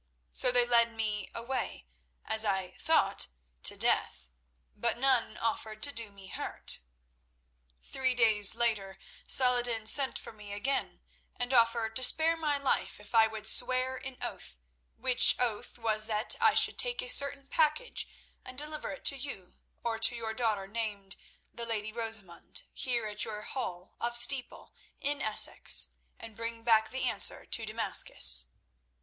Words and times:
So 0.33 0.51
they 0.51 0.65
led 0.65 0.91
me 0.95 1.29
away, 1.35 1.85
as 2.25 2.43
I 2.43 2.71
thought, 2.79 3.27
to 3.61 3.77
death, 3.77 4.31
but 4.75 4.97
none 4.97 5.37
offered 5.37 5.83
to 5.83 5.91
do 5.91 6.09
me 6.09 6.25
hurt. 6.25 6.79
"Three 7.83 8.15
days 8.15 8.55
later 8.55 8.97
Saladin 9.27 9.85
sent 9.85 10.17
for 10.17 10.31
me 10.33 10.53
again, 10.53 11.03
and 11.35 11.53
offered 11.53 11.95
to 11.97 12.01
spare 12.03 12.35
my 12.35 12.57
life 12.57 12.99
if 12.99 13.13
I 13.13 13.27
would 13.27 13.45
swear 13.45 13.95
an 13.97 14.17
oath, 14.23 14.57
which 14.97 15.35
oath 15.37 15.77
was 15.77 16.07
that 16.07 16.33
I 16.41 16.55
should 16.55 16.79
take 16.79 17.03
a 17.03 17.07
certain 17.07 17.45
package 17.45 18.09
and 18.43 18.57
deliver 18.57 18.89
it 18.89 19.05
to 19.05 19.17
you, 19.17 19.53
or 19.83 19.99
to 19.99 20.15
your 20.15 20.33
daughter 20.33 20.65
named 20.65 21.15
the 21.53 21.67
Lady 21.67 21.93
Rosamund 21.93 22.63
here 22.73 23.05
at 23.05 23.23
your 23.23 23.43
hall 23.43 23.93
of 24.01 24.17
Steeple, 24.17 24.73
in 24.99 25.21
Essex, 25.21 25.89
and 26.19 26.35
bring 26.35 26.63
back 26.63 26.89
the 26.89 27.03
answer 27.03 27.45
to 27.45 27.67
Damascus. 27.67 28.47